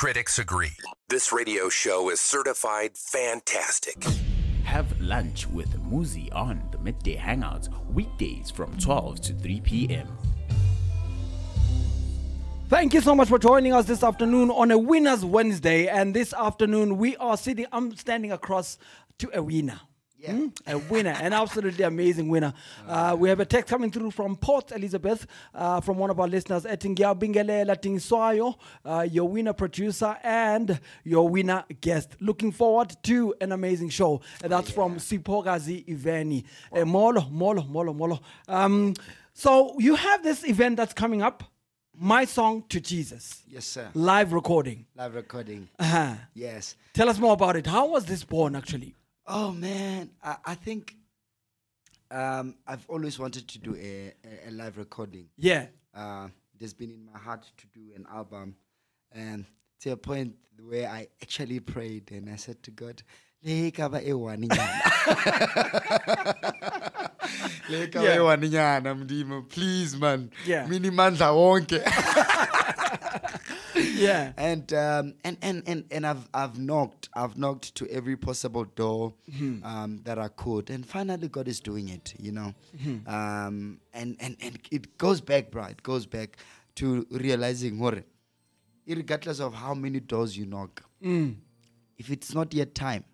[0.00, 0.72] Critics agree.
[1.10, 4.02] This radio show is certified fantastic.
[4.64, 10.08] Have lunch with Muzi on the Midday Hangouts weekdays from 12 to 3 p.m.
[12.70, 15.86] Thank you so much for joining us this afternoon on a Winners Wednesday.
[15.86, 18.78] And this afternoon, we are sitting, I'm standing across
[19.18, 19.80] to a winner.
[20.26, 20.46] Hmm?
[20.66, 22.52] A winner, an absolutely amazing winner.
[22.86, 26.28] Uh, we have a text coming through from Port Elizabeth uh, from one of our
[26.28, 32.16] listeners, Etingia Bingelela Tingswayo, uh, your winner producer and your winner guest.
[32.20, 34.20] Looking forward to an amazing show.
[34.42, 36.44] And that's from Sipogazi Iveni.
[36.72, 38.20] Uh, molo, molo, molo, molo.
[38.48, 38.94] Um,
[39.32, 41.44] So you have this event that's coming up,
[41.94, 43.42] My Song to Jesus.
[43.48, 43.88] Yes, sir.
[43.94, 44.84] Live recording.
[44.96, 45.68] Live recording.
[45.78, 46.14] Uh-huh.
[46.34, 46.76] Yes.
[46.92, 47.66] Tell us more about it.
[47.66, 48.94] How was this born actually?
[49.32, 50.96] Oh man, I, I think
[52.10, 55.26] um, I've always wanted to do a, a, a live recording.
[55.38, 55.66] Yeah.
[55.94, 56.26] Uh,
[56.60, 58.56] has been in my heart to do an album,
[59.12, 59.44] and
[59.82, 60.34] to a point
[60.66, 63.02] where I actually prayed and I said to God,
[63.44, 64.50] "Le ekaba one nyana."
[67.70, 68.22] Le ekaba Yeah.
[68.22, 70.30] one nyana, Mdimo, please man.
[70.44, 70.66] Yeah.
[70.66, 71.80] Mini mandla wonke.
[74.00, 74.32] Yeah.
[74.36, 79.14] and um, and and and and I've I've knocked I've knocked to every possible door
[79.30, 79.64] Mhm.
[79.64, 82.14] um, that I could, and finally God is doing it.
[82.18, 83.06] You know, Mhm.
[83.08, 85.64] um, and and and it goes back, bro.
[85.64, 86.36] It goes back
[86.76, 88.04] to realizing, what,
[88.86, 91.36] regardless of how many doors you knock, Mm.
[91.98, 93.04] if it's not yet time,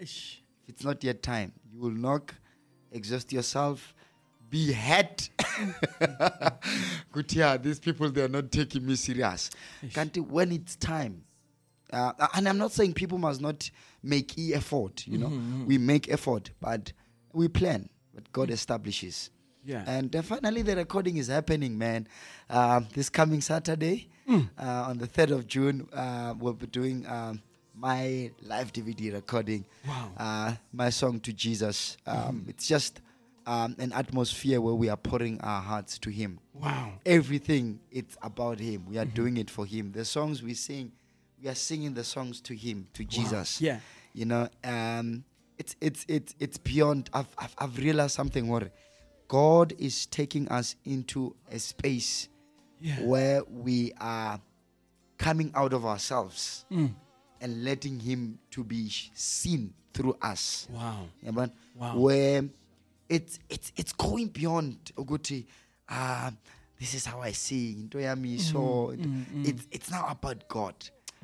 [0.00, 0.42] Ish.
[0.62, 2.34] if it's not yet time, you will knock,
[2.90, 3.94] exhaust yourself,
[4.52, 5.26] be had.
[7.12, 9.50] Good, yeah, these people they are not taking me serious.
[9.92, 11.24] Can't when it's time,
[11.92, 13.68] uh, and I'm not saying people must not
[14.02, 15.06] make e effort.
[15.06, 15.66] You know, Mhm, mhm.
[15.66, 16.92] we make effort, but
[17.32, 17.88] we plan.
[18.14, 19.30] But God establishes.
[19.64, 19.84] Yeah.
[19.86, 22.06] And uh, finally, the recording is happening, man.
[22.50, 24.48] Um, this coming Saturday, Mm.
[24.58, 27.40] uh, on the 3rd of June, uh, we'll be doing um,
[27.74, 29.64] my live DVD recording.
[29.86, 30.12] Wow.
[30.16, 31.96] Uh, my song to Jesus.
[32.06, 33.00] Um, It's just
[33.46, 36.38] um, an atmosphere where we are pouring our hearts to Him.
[36.54, 36.92] Wow.
[37.06, 38.86] Everything, it's about Him.
[38.88, 39.92] We are doing it for Him.
[39.92, 40.92] The songs we sing,
[41.42, 43.60] we are singing the songs to Him, to Jesus.
[43.60, 43.80] Yeah.
[44.14, 45.24] You know, um,
[45.58, 47.08] it's it's it's it's beyond.
[47.12, 48.48] I've I've, I've realized something.
[48.48, 48.70] What
[49.28, 52.28] God is taking us into a space
[52.80, 53.00] Yeah.
[53.02, 54.40] where we are
[55.18, 56.94] coming out of ourselves Mm.
[57.40, 60.68] and letting Him to be seen through us.
[60.70, 61.06] Wow.
[61.22, 61.52] Yeah, man.
[61.76, 61.96] Wow.
[61.98, 62.44] Where
[63.16, 65.46] it's it's it's going beyond Uguti.
[65.88, 66.30] Uh,
[66.80, 67.74] this is how I sing.
[67.82, 69.48] into yami, So Mm, mm, mm.
[69.48, 70.74] it's it's now about God.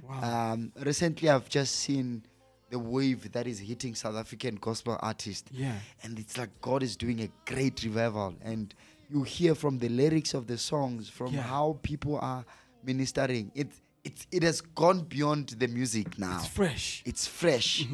[0.07, 0.53] Wow.
[0.53, 2.23] Um, recently, I've just seen
[2.71, 5.51] the wave that is hitting South African gospel artists.
[5.53, 5.75] Yeah.
[6.03, 8.35] And it's like God is doing a great revival.
[8.43, 8.75] And
[9.11, 11.43] you hear from the lyrics of the songs, from Yeah.
[11.43, 12.45] how people are
[12.85, 13.51] ministering.
[13.55, 13.69] It,
[14.05, 16.37] it, it has gone beyond the music now.
[16.39, 17.03] It's fresh.
[17.07, 17.87] It's fresh.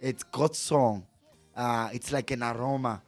[0.00, 1.04] it's God's song.
[1.56, 3.02] Uh, it's like an aroma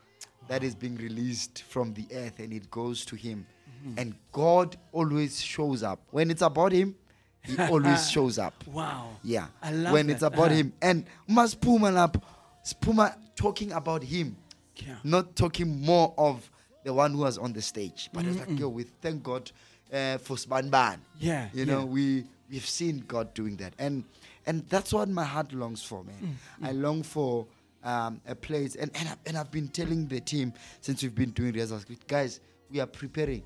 [0.52, 3.46] that is being released from the earth and it goes to Him.
[3.86, 3.94] Mhm.
[4.00, 5.98] And God always shows up.
[6.10, 6.94] When it's about Him,
[7.42, 8.52] He always shows up.
[8.66, 9.16] Wow.
[9.24, 9.46] Yeah.
[9.62, 10.12] I love when that.
[10.12, 10.54] it's about Uh-huh.
[10.56, 10.72] Him.
[10.82, 12.22] And mas Puma lap,
[12.82, 14.36] Puma talking about Him,
[14.76, 14.96] Yeah.
[15.04, 16.50] not talking more of
[16.84, 18.10] the one who was on the stage.
[18.12, 19.50] But it's like, yo, we thank God
[19.92, 21.00] uh, for Span Ban.
[21.18, 21.84] Yeah, You know, yeah.
[21.96, 24.04] we we've seen God doing that, and
[24.46, 26.38] and that's what my heart longs for, man.
[26.60, 27.46] Mm, I long for
[27.84, 31.30] um, a place, and and, I, and I've been telling the team since we've been
[31.30, 32.40] doing rehearsals, guys,
[32.70, 33.42] we are preparing,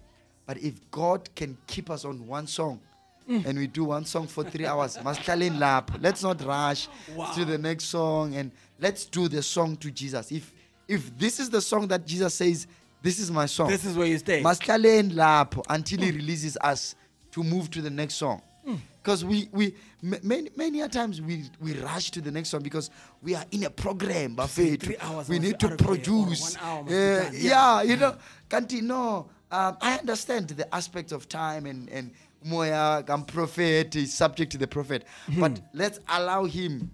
[0.46, 2.80] but if God can keep us on one song.
[3.28, 3.44] Mm.
[3.44, 4.96] And we do one song for three hours.
[5.02, 5.90] Maskalin lap.
[6.00, 7.32] Let's not rush Wow.
[7.32, 10.30] to the next song, and let's do the song to Jesus.
[10.30, 10.52] If
[10.86, 12.68] if this is the song that Jesus says,
[13.02, 13.68] this is my song.
[13.68, 14.42] This is where you stay.
[14.42, 16.94] Maskalin lap until He releases us
[17.32, 18.42] to move to the next song.
[18.66, 18.78] Mm.
[19.02, 22.62] Because we we ma- many many a times we we rush to the next one
[22.62, 22.90] because
[23.22, 24.78] we are in a program buffet.
[24.78, 26.56] Three hours we need to out of here, or produce.
[26.56, 27.34] one hour must be Uh, done.
[27.36, 28.16] yeah, you know,
[28.50, 29.28] Kanti, no.
[29.52, 32.10] Um, I understand the aspect of time and and
[32.44, 35.40] Moya and prophet is subject to the prophet, Hmm.
[35.40, 36.90] but let's allow him.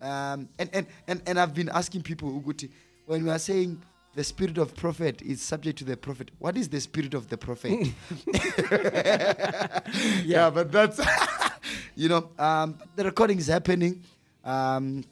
[0.00, 2.70] Um, and, and and and I've been asking people, Uguti,
[3.04, 3.82] when we are saying
[4.14, 7.36] the spirit of prophet is subject to the prophet, what is the spirit of the
[7.38, 7.70] prophet?
[10.24, 10.50] yeah.
[10.50, 11.00] but that's
[11.96, 14.02] you know um, the recording is happening
[14.44, 15.04] um,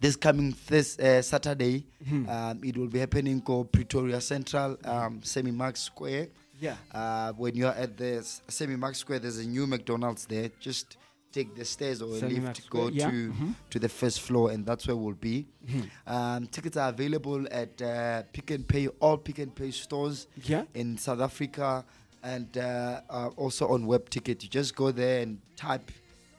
[0.00, 2.28] this coming this uh, saturday Mhm.
[2.28, 6.28] um, it will be happening called pretoria central um, Sammy Marks Square
[6.60, 6.76] Yeah.
[6.94, 10.96] uh, when you're at the Sammy Marks Square there's a new mcdonald's there just
[11.36, 13.10] take the stairs or a lift go yeah.
[13.10, 13.54] to Mhm.
[13.72, 15.36] to the first floor and that's where we'll be
[15.68, 15.84] Mhm.
[16.14, 20.64] um, tickets are available at uh, pick and pay all pick and pay stores Yeah.
[20.74, 21.84] in South Africa
[22.22, 24.42] and uh, uh, also on web ticket.
[24.42, 25.90] You just go there and type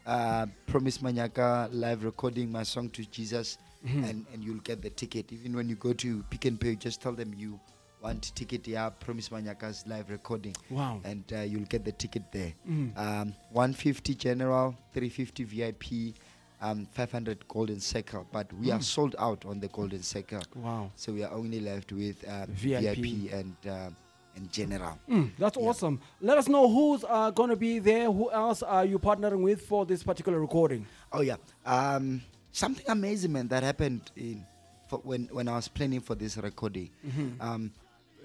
[0.06, 4.10] uh, Promise Manyaka live recording my song to Jesus Mhm.
[4.10, 5.32] and, and you'll get the ticket.
[5.32, 7.60] Even when you go to Pick and Pay, just tell them you
[8.02, 10.56] want ticket, yeah, Promise Manyaka's live recording.
[10.70, 11.02] Wow.
[11.04, 12.54] And uh, you'll get the ticket there.
[12.70, 12.98] Mm.
[12.98, 16.14] Um, 150 general, 350 VIP,
[16.62, 18.28] um, 500 golden circle.
[18.32, 18.84] But we are Mm.
[18.84, 20.42] sold out on the golden circle.
[20.56, 20.92] Wow.
[20.96, 22.98] So we are only left with um, VIP.
[22.98, 23.34] VIP.
[23.34, 23.90] and uh,
[24.36, 25.00] and general.
[25.10, 26.00] Mm, that's awesome.
[26.22, 28.06] Let us know who's uh, going to be there.
[28.12, 30.86] Who else are you partnering with for this particular recording?
[31.12, 34.46] Oh yeah, um, something amazing, man, that happened in
[34.88, 36.92] for when when I was planning for this recording.
[37.04, 37.42] Mhm.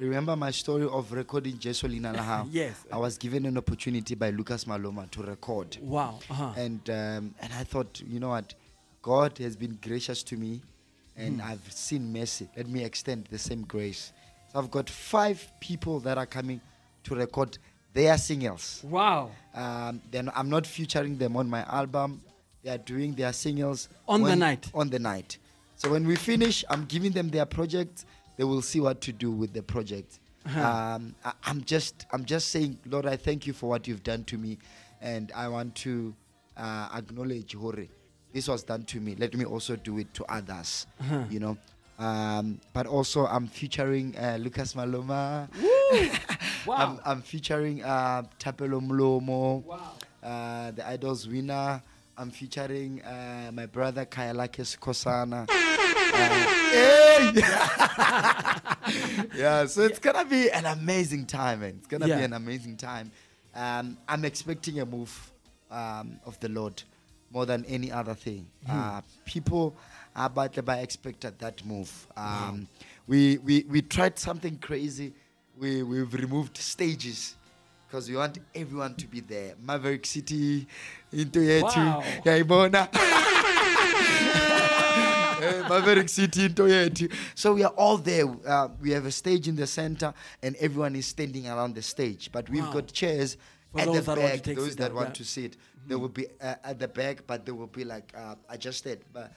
[0.02, 2.48] Remember my story of recording Jesolina Laham?
[2.52, 2.74] Yes.
[2.90, 5.76] I was given an opportunity by Lucas Maloma to record.
[5.80, 6.18] Wow.
[6.28, 6.50] Uh-huh.
[6.56, 8.52] And um, and I thought, you know what,
[9.00, 10.60] God has been gracious to me,
[11.16, 11.46] and Hmm.
[11.52, 12.48] I've seen mercy.
[12.56, 14.12] Let me extend the same grace.
[14.52, 16.60] So I've got five people that are coming
[17.04, 17.58] to record
[17.94, 18.82] their singles.
[18.82, 19.30] Wow.
[19.54, 22.22] Um, then I'm not featuring them on my album.
[22.64, 24.68] They are doing their singles On the night.
[24.74, 25.38] On the night.
[25.76, 28.04] So when we finish, I'm giving them their project.
[28.36, 30.18] They will see what to do with the project.
[30.46, 30.60] Uh-huh.
[30.60, 34.24] Um, I, I'm just, I'm just saying, Lord, I thank you for what you've done
[34.24, 34.58] to me,
[35.00, 36.14] and I want to
[36.56, 37.86] uh, acknowledge, Hore,
[38.32, 39.14] this was done to me.
[39.14, 40.86] Let me also do it to others.
[41.00, 41.24] Uh-huh.
[41.30, 41.58] You know.
[41.98, 45.48] Um, but also, I'm featuring uh, Lucas Maloma.
[46.64, 46.76] Wow.
[46.76, 49.64] I'm, I'm featuring uh, Tapelo Mlomo,
[50.22, 51.82] uh, the Idols winner.
[52.16, 55.48] I'm featuring uh, my brother Kayalakis Kosana.
[59.36, 61.74] yeah, so it's gonna be an amazing time, man.
[61.78, 62.18] It's gonna Yeah.
[62.18, 63.10] be an amazing time.
[63.54, 65.32] Um, I'm expecting a move
[65.70, 66.82] um, of the Lord
[67.30, 68.46] more than any other thing.
[68.68, 69.76] Uh, people
[70.14, 71.90] are about to expected that move.
[72.16, 72.68] Um,
[73.06, 75.12] we, we we tried something crazy.
[75.58, 77.36] We we've removed stages
[77.86, 79.54] because we want everyone to be there.
[79.62, 80.66] Maverick City,
[81.12, 82.02] into yetu, Wow.
[82.24, 82.88] yayibona.
[82.94, 83.24] Eh,
[85.68, 87.12] Maverick City into yetu.
[87.34, 88.26] So we are all there.
[88.46, 92.30] Uh, we have a stage in the center, and everyone is standing around the stage.
[92.32, 92.72] But we've Wow.
[92.74, 93.36] got chairs
[93.72, 94.56] For at those the that want to back.
[94.56, 97.66] Those that want to sit, they will be uh, at the back, but they will
[97.66, 99.04] be like uh, adjusted.
[99.12, 99.32] But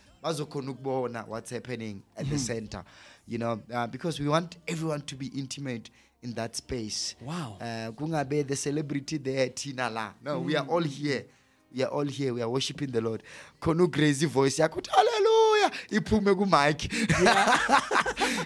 [1.27, 2.83] what's happening at the center,
[3.27, 5.89] you know, uh, because we want everyone to be intimate
[6.23, 7.15] in that space.
[7.21, 7.57] Wow.
[7.61, 7.91] Uh,
[8.43, 10.09] the celebrity there, Tina la.
[10.23, 11.25] No, we are all here.
[11.75, 12.33] We are all here.
[12.33, 13.21] We are worshiping the Lord.
[13.61, 16.89] Khona crazy voice yakho uthi, hallelujah iphume mic.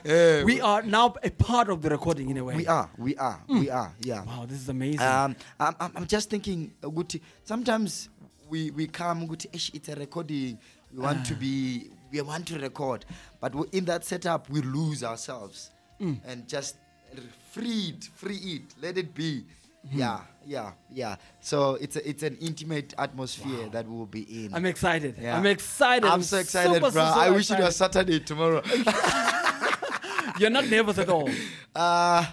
[0.45, 2.55] We are now a part of the recording in a way.
[2.55, 3.93] We are, we are, we are.
[4.01, 4.23] Yeah.
[4.23, 5.01] Wow, this is amazing.
[5.01, 8.09] Um, I'm, I'm, just thinking, ukuthi, sometimes
[8.49, 10.57] we, we come, ukuthi, it's a recording.
[10.91, 11.25] We want Ah.
[11.25, 13.05] to be, we want to record.
[13.39, 15.69] But in that setup, we lose ourselves
[16.01, 16.17] Mm.
[16.25, 16.77] and just
[17.13, 19.43] r- free it, free it, let it be.
[19.87, 19.99] Mm-hmm.
[19.99, 21.15] Yeah, yeah, yeah.
[21.39, 24.53] So it's a, it's an intimate atmosphere that we will be in.
[24.53, 25.15] I'm excited.
[25.19, 25.37] Yeah.
[25.37, 26.05] I'm excited.
[26.07, 27.01] I'm so excited, super, bro.
[27.03, 27.93] I wish it was excited.
[27.93, 28.61] Saturday tomorrow.
[30.39, 31.29] You're not nervous at all.
[31.75, 32.25] Uh,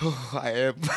[0.34, 0.74] I am.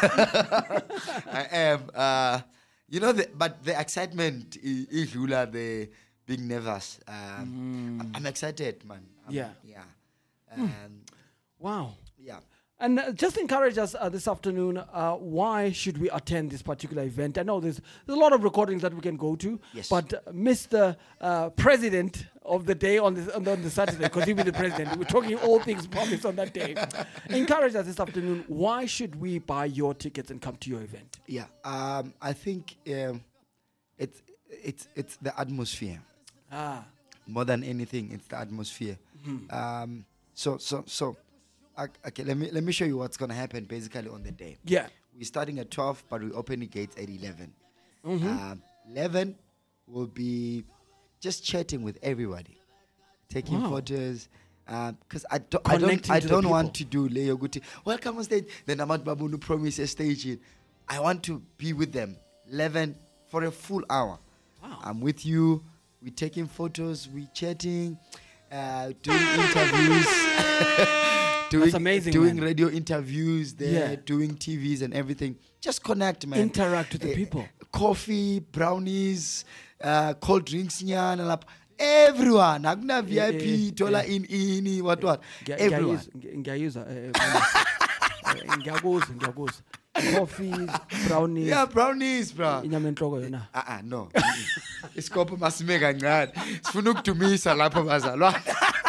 [1.32, 1.90] I am.
[1.94, 2.42] Uh,
[2.90, 5.90] you know, the, but the excitement is Lula, the
[6.26, 7.00] being nervous.
[7.08, 9.06] Um, I'm- I'm excited, man.
[9.26, 9.50] I'm- Yeah.
[9.64, 9.84] Yeah.
[10.56, 10.64] Hmm.
[10.64, 11.02] Um,
[11.60, 11.94] Wow.
[12.84, 14.78] And uh, just encourage us uh, this afternoon.
[14.78, 17.38] Uh, why should we attend this particular event?
[17.38, 19.88] I know there's, there's a lot of recordings that we can go to, Yes.
[19.88, 20.98] but uh, Mr.
[21.22, 24.44] Uh, President of the day on, this, on, the, on the Saturday, because he'll be
[24.44, 26.76] the president, we're talking all things promised on that day.
[27.30, 28.44] encourage us this afternoon.
[28.50, 31.20] Why should we buy your tickets and come to your event?
[31.26, 31.46] Yeah.
[31.64, 33.24] Um, I think um,
[33.98, 36.02] it's it's it's the atmosphere.
[36.52, 36.84] Ah.
[37.28, 38.98] More than anything, it's the atmosphere.
[39.26, 39.54] Mhm.
[39.54, 41.16] Um, so so so.
[41.78, 44.58] Ok- Okay, let me let me show you what's gonna happen basically on the day.
[44.66, 44.88] Yeah.
[45.16, 47.54] We're starting at twelve, but we open the gates at 11
[48.06, 48.24] Mhm.
[48.24, 49.36] Um, Eleven
[49.88, 50.66] will be
[51.22, 52.58] just chatting with everybody,
[53.30, 53.70] taking Wow.
[53.70, 54.28] photos.
[54.66, 57.62] Because I don't, I don't, I don't want to do Leo Guti.
[57.86, 58.48] Welcome on stage.
[58.66, 60.26] Then I'm at Babunu promise a stage.
[60.26, 60.40] in.
[60.88, 62.16] I want to be with them.
[62.50, 62.96] 11
[63.30, 64.20] for a full hour.
[64.62, 64.80] Wow.
[64.84, 65.64] I'm with you.
[66.02, 67.08] We're taking photos.
[67.10, 67.98] We're chatting,
[68.52, 70.08] uh, doing interviews.
[71.60, 72.44] doing, amazing, Doing man.
[72.44, 73.96] radio interviews there, Yeah.
[74.06, 75.36] doing TVs and everything.
[75.62, 76.40] Just connect, man.
[76.40, 77.46] Interact with the Eh, people.
[77.72, 79.46] Coffee, brownies,
[79.84, 81.46] uh, cold drinks, nyana lapha.
[81.80, 85.22] Everyone, akuna VIP, tola in ini, what what.
[85.48, 85.98] Everyone.
[85.98, 87.12] ngiyayizwa- ngi- ngiyayizwa eh,
[88.36, 89.62] eh, ngiyakuzwa ngiyakuzwa
[90.16, 90.70] coffees
[91.08, 92.62] brownies Yeah, brownies, bro.
[92.64, 94.10] inyama enhloko yona Ah ah no.
[94.96, 96.32] Isikopho masime kancane.
[96.64, 98.38] Sifuna ukudumisa lapho bazalwane.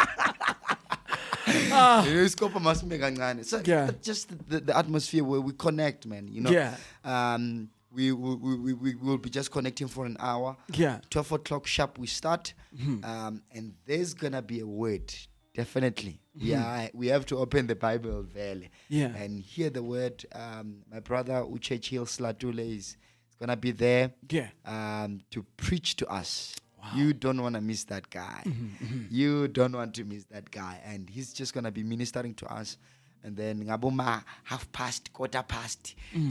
[1.75, 3.43] Masime kancane.
[3.45, 3.91] So Yeah.
[4.01, 6.51] just the, the atmosphere where we connect, man, you know.
[6.51, 6.75] Yeah.
[7.03, 10.57] Um we we, we, we, will be just connecting for an hour.
[10.73, 10.99] Yeah.
[11.09, 12.53] 12 o'clock sharp we start.
[12.75, 13.03] Mhm.
[13.05, 15.13] Um and there's gonna be a word.
[15.53, 16.19] Definitely.
[16.35, 16.61] We Mhm.
[16.65, 18.69] are we have to open the Bible valley.
[18.89, 19.15] Yeah.
[19.15, 20.25] And hear the word.
[20.33, 22.97] Um my brother Uchechil Slatule is
[23.29, 24.49] is gonna be there Yeah.
[24.65, 26.55] um, to preach to us.
[26.93, 28.43] You don't want to miss that guy.
[28.45, 29.07] Mhm, mhm.
[29.09, 30.79] You don't want to miss that guy.
[30.85, 32.77] And he's just going to be ministering to us.
[33.23, 36.29] And then ngaboma half past, quarter past, Mm.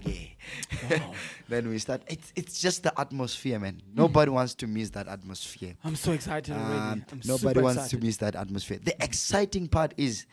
[0.00, 0.36] ke.
[1.48, 2.02] then we start.
[2.06, 3.82] It's, it's just the atmosphere, man.
[3.92, 5.74] Nobody wants to miss that atmosphere.
[5.82, 6.78] I'm so excited already.
[6.78, 8.00] Um, I'm nobody wants excited.
[8.00, 8.78] to miss that atmosphere.
[8.82, 10.26] The exciting part is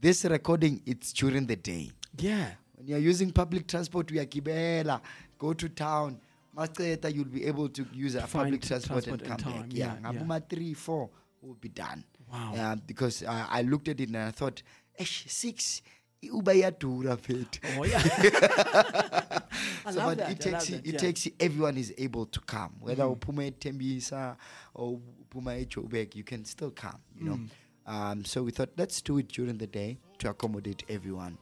[0.00, 1.92] this recording it's during the day.
[2.18, 2.50] Yeah.
[2.74, 5.00] When you're using public transport, we are kibela,
[5.38, 6.20] go to town.
[6.58, 9.66] Masteta, you'll be able to use a public transport, transport and come back.
[9.70, 10.38] yeah, Yeah, yeah.
[10.48, 11.08] Three, four
[11.40, 12.04] will be done.
[12.32, 12.52] Wow.
[12.54, 14.62] Yeah, because uh, I looked at it and I thought,
[14.98, 15.82] Esh, six,
[16.20, 17.60] Uber yadura fit.
[17.78, 18.02] Oh, yeah.
[19.90, 20.98] So, but that, it takes that, it yeah.
[20.98, 23.18] takes everyone is able to come, whether Mhm.
[23.18, 24.36] uphuma eTembisa
[24.74, 25.00] or
[25.32, 26.98] uphuma eJoburg, you can still come.
[27.18, 27.36] You know.
[27.36, 27.48] Mm.
[27.86, 31.38] Um, so we thought let's do it during the day to accommodate everyone.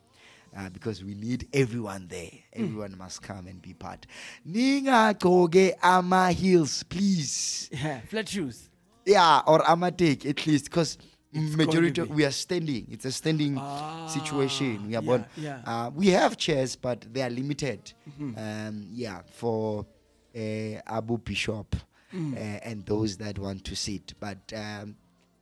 [0.56, 2.30] Uh, because we need everyone there.
[2.56, 2.64] Mm.
[2.64, 4.06] Everyone must come and be part.
[4.48, 7.68] Ninga koge ama heels, please.
[7.70, 8.70] Yeah, flat shoes.
[9.04, 10.96] Yeah, or ama take at least, because
[11.32, 12.86] majority we are standing.
[12.90, 13.60] It's a standing
[14.08, 14.86] situation.
[14.88, 15.26] We are yeah, born.
[15.36, 15.60] yeah.
[15.66, 17.92] Uh, we have chairs, but they are limited.
[18.18, 18.38] Mhm.
[18.68, 19.84] Um, yeah, for
[20.34, 20.38] uh,
[20.86, 21.76] Abu Bishop
[22.14, 22.34] Mm.
[22.34, 24.38] uh, and those that want to sit, but.
[24.54, 24.96] Um,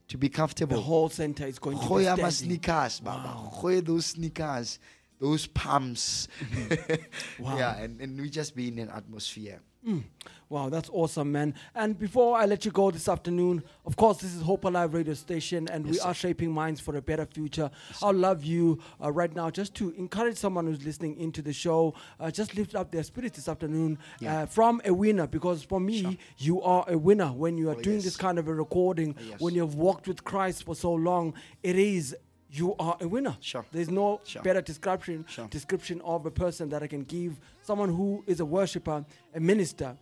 [0.06, 2.30] to be comfortable, The whole center is going to be standing.
[2.30, 3.50] sneakers, baba.
[3.60, 4.78] Goya those sneakers,
[5.20, 6.28] those pumps.
[6.40, 7.42] Mm-hmm.
[7.44, 7.58] Wow.
[7.58, 9.60] Yeah, and, and we just be in an atmosphere.
[9.86, 10.02] Mm.
[10.48, 11.54] Wow, that's awesome, man.
[11.74, 15.12] And before I let you go this afternoon, of course, this is Hope Alive radio
[15.14, 16.08] station, and we sir.
[16.08, 17.70] are shaping minds for a better future.
[18.02, 21.94] I'll love you uh, right now just to encourage someone who's listening into the show,
[22.18, 24.42] uh, just lift up their spirits this afternoon Yeah.
[24.42, 27.82] uh, from a winner, because for me, you are a winner when you are Oh,
[27.82, 28.04] doing yes.
[28.04, 29.40] this kind of a recording, yes.
[29.40, 31.34] when you've walked with Christ for so long.
[31.62, 32.16] It is.
[32.56, 33.36] You are a winner.
[33.40, 33.64] Sure.
[33.72, 34.42] There's no Sure.
[34.42, 35.48] better description Sure.
[35.48, 37.32] description of a person that I can give.
[37.62, 39.96] Someone who is a worshiper, a minister,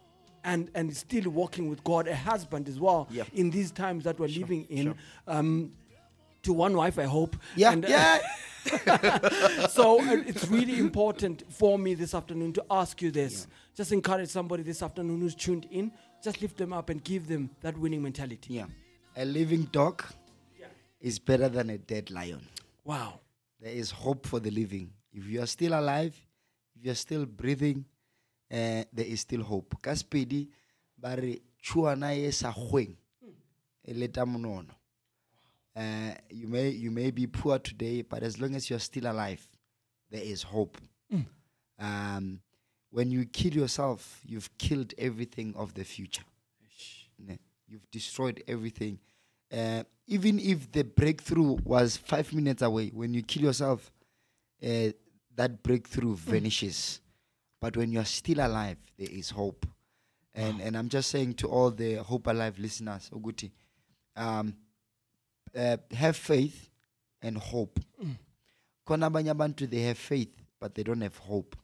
[0.44, 3.08] and and still walking with God, a husband as well.
[3.10, 3.24] Yeah.
[3.32, 4.84] In these times that we're living in.
[4.86, 4.96] sure.
[5.26, 5.72] Um,
[6.42, 7.36] to one wife, I hope.
[7.54, 8.18] Yeah, And, uh, yeah.
[9.68, 13.46] so uh, it's really important for me this afternoon to ask you this.
[13.76, 15.92] Just encourage somebody this afternoon who's tuned in.
[16.22, 18.54] Just lift them up and give them that winning mentality.
[18.54, 18.66] Yeah.
[19.16, 20.02] A living dog
[21.02, 22.40] is better than a dead lion.
[22.84, 23.20] Wow.
[23.60, 24.90] There is hope for the living.
[25.12, 26.14] If you are still alive,
[26.76, 27.84] if you are still breathing,
[28.50, 29.76] uh, there is still hope.
[29.82, 30.48] Ka Sepedi,
[30.96, 32.54] ba re, "Tšhuana e sa
[33.84, 34.74] e leta monono."
[35.74, 39.10] Uh, you may you may be poor today, but as long as you are still
[39.10, 39.46] alive,
[40.10, 40.78] there is hope.
[41.12, 41.26] Mm.
[41.78, 42.40] Um,
[42.90, 46.24] when you kill yourself, you've killed everything of the future.
[47.18, 47.38] Ne?
[47.66, 48.98] You've destroyed everything.
[49.52, 53.90] Uh, even if the breakthrough was five minutes away, when you kill yourself,
[54.62, 54.88] uh,
[55.34, 57.00] that breakthrough vanishes.
[57.60, 59.66] But when you are still alive, there is hope.
[60.34, 63.50] And and I'm just saying to all the Hope Alive listeners, Oguti,
[64.16, 64.54] um,
[65.54, 66.70] uh, have faith
[67.20, 67.78] and hope.
[68.02, 68.16] Mm.
[68.86, 71.56] Khona abanye they have faith but they don't have hope.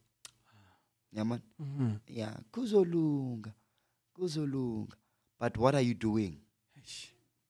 [1.13, 1.41] Yeah, man.
[1.63, 2.01] Mhm.
[2.09, 3.53] Yeah, kuzolunga,
[4.15, 4.95] kuzolunga.
[5.39, 6.37] But what are you doing?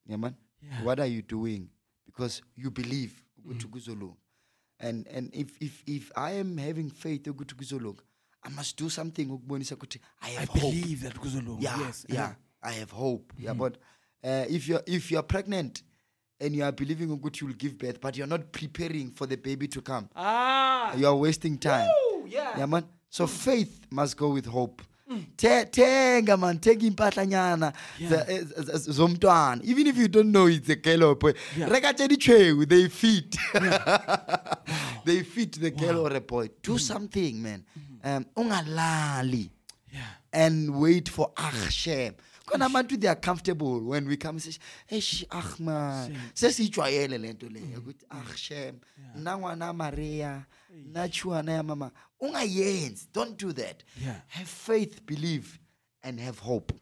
[0.08, 0.34] Yeah, man.
[0.62, 0.82] Yeah.
[0.82, 1.68] What are you doing?
[2.06, 3.22] Because you believe
[3.68, 4.16] kuzolunga.
[4.80, 7.26] And and if if if I am having faith
[8.44, 9.28] I must do something
[10.22, 10.60] I have hope.
[10.60, 11.14] believe that
[11.60, 12.34] Yeah, yes, yeah.
[12.62, 13.32] I have hope.
[13.38, 13.58] Yeah, Mhm.
[13.58, 13.76] but
[14.24, 15.82] uh, if you're if you're pregnant
[16.40, 19.68] and you are believing ukuthi you'll give birth, but you're not preparing for the baby
[19.68, 20.94] to come, Ah.
[20.96, 21.88] you are wasting time.
[22.12, 22.58] Woo, yeah.
[22.58, 22.84] Yeah, man.
[23.10, 24.82] So faith must go with hope.
[25.36, 27.72] Te- Tenga man, tenga impahlanyana
[28.08, 29.62] za- eh, z- z- zomntwana.
[29.64, 31.32] Even if you don't know it's a girl or boy.
[31.56, 31.68] Yeah.
[31.70, 33.36] Reka tse ditshweu, they fit.
[35.04, 36.48] they fit the girl or a boy.
[36.62, 37.64] Do something, man.
[38.04, 39.50] Um, ungalali.
[40.32, 42.14] And wait for action.
[42.46, 44.52] Khona abantu they are comfortable when we come say,
[44.90, 48.78] "Eish, ah man, sesijwayele lento le ukuthi ah shem,
[49.16, 50.42] na ngwana Maria, ya
[51.64, 53.06] mama." Ungayenzi.
[53.12, 53.82] Don't do that.
[54.00, 54.20] Yeah.
[54.28, 55.58] Have faith, believe,
[56.02, 56.72] and have hope.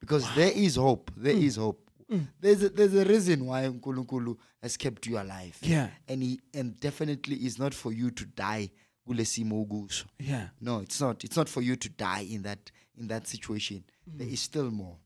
[0.00, 1.10] Because there is hope.
[1.16, 1.42] There mm.
[1.42, 1.90] is hope.
[2.10, 2.28] Mm.
[2.38, 5.56] There's a, there's a reason why Nkulunkulu has kept you alive.
[5.62, 5.88] Yeah.
[6.06, 8.70] And he and definitely is not for you to die.
[9.06, 10.48] Yeah.
[10.60, 11.24] No, it's not.
[11.24, 13.84] It's not for you to die in that in that situation.
[14.10, 14.18] Mm.
[14.18, 14.96] There is still more.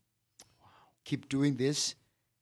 [1.05, 1.95] Keep doing this.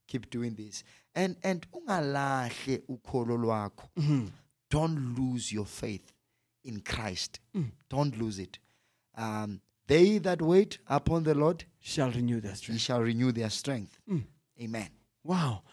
[0.08, 0.84] Keep doing this.
[1.16, 3.88] And and ungalahle ukholo lwakho.
[3.98, 4.28] Mm-hmm.
[4.70, 6.12] Don't lose your faith
[6.64, 7.40] in Christ.
[7.56, 7.72] Mm.
[7.90, 8.60] Don't lose it.
[9.18, 12.82] Um, they that wait upon the Lord shall renew their He strength.
[12.82, 13.98] shall renew their strength.
[14.10, 14.24] Mm.
[14.62, 14.90] Amen.
[15.24, 15.64] Wow.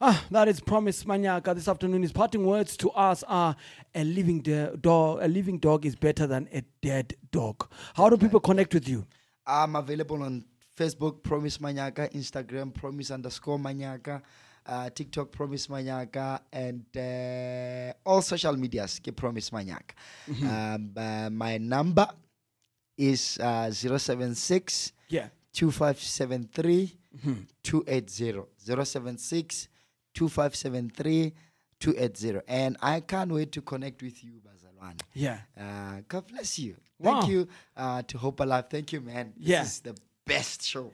[0.00, 1.54] Ah, that is Promise Manyaka.
[1.54, 3.56] This afternoon, his parting words to us are
[3.94, 5.20] a living de- dog.
[5.22, 7.68] A living dog is better than a dead dog.
[7.94, 9.06] How do people connect with you?
[9.46, 10.44] I'm available on
[10.76, 14.22] Facebook, Promise Manyaka, Instagram, Promise underscore Manyaka,
[14.66, 19.92] uh, TikTok, Promise Manyaka, and uh, all social medias, ke Promise Manyaka.
[20.42, 22.08] Um, uh, my number
[22.96, 25.28] is uh, 076 Yeah.
[25.52, 26.98] 2573
[27.62, 28.42] 280.
[28.58, 29.68] 076
[30.14, 31.32] 2573
[31.80, 32.40] 280.
[32.48, 35.00] And I can't wait to connect with you, Bazalwane.
[35.12, 35.38] Yeah.
[35.58, 36.76] Uh, God bless you.
[36.98, 37.20] Wow.
[37.20, 38.66] Thank you uh, to Hope Alive.
[38.70, 39.32] Thank you, man.
[39.36, 39.62] This Yeah.
[39.62, 39.94] is the
[40.26, 40.90] best show.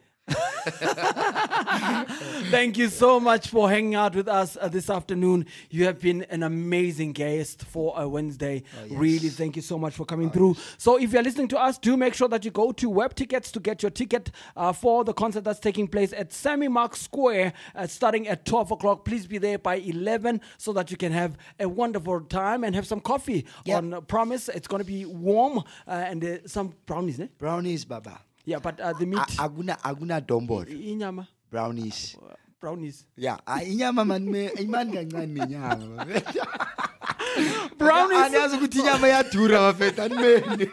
[2.50, 5.46] Thank you so much for hanging out with us uh, this afternoon.
[5.70, 8.62] You have been an amazing guest for a Wednesday.
[8.90, 10.56] Really, thank you so much for coming through.
[10.76, 13.50] So, if you're listening to us, do make sure that you go to Web Tickets
[13.52, 17.52] to get your ticket uh, for the concert that's taking place at Sammy Marks Square,
[17.74, 19.04] uh, starting at 12 o'clock.
[19.04, 22.86] Please be there by 11 so that you can have a wonderful time and have
[22.86, 24.48] some coffee on uh, Promise.
[24.50, 27.28] It's going to be warm uh, and uh, some brownies, ne?
[27.38, 28.20] Brownies, Baba.
[28.44, 29.20] Yeah, but uh, the meat.
[29.38, 30.66] Aguna, aguna dombor.
[30.66, 31.26] Inyama.
[31.50, 32.16] Brownies.
[32.60, 33.04] Brownies.
[33.16, 33.38] Yeah.
[33.46, 36.04] ah, Inyama man me iman kancane inyama.
[37.78, 38.18] Brownies.
[38.22, 40.66] Anyazi ukuthi inyama iyadura bafethu animeni.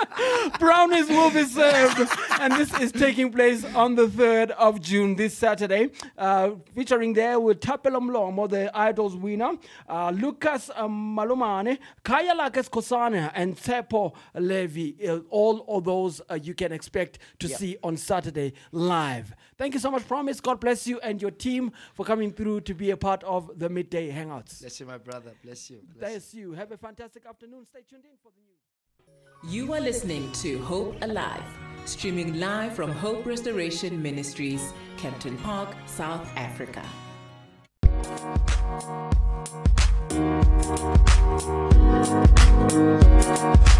[0.58, 2.08] Brownies will be served,
[2.40, 5.90] and this is taking place on the 3rd of June, this Saturday.
[6.16, 9.52] Uh, featuring there with Tapelo Mlomo, the Idols winner,
[9.88, 14.96] uh, Lucas um, Malumane, Kaya Lakes Kosana, and Tsepo Levy.
[15.06, 17.56] Uh, all of those uh, you can expect to Yeah.
[17.56, 19.34] see on Saturday live.
[19.58, 20.40] Thank you so much, Promise.
[20.40, 23.68] God bless you and your team for coming through to be a part of the
[23.70, 24.60] Midday Hangouts.
[24.60, 25.32] Bless you, my brother.
[25.42, 25.80] Bless you.
[25.98, 26.52] Bless Bless you.
[26.52, 27.64] Have a fantastic afternoon.
[27.64, 28.56] Stay tuned in for the news.
[29.52, 31.42] You are listening to Hope Alive,
[31.84, 36.82] streaming live from Hope Restoration Ministries, Kempton Park, South Africa.
[43.38, 43.75] Thank